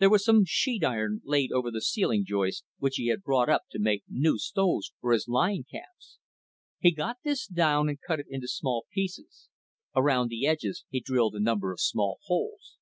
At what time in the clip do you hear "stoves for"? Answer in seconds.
4.36-5.12